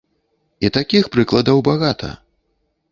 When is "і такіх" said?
0.67-1.11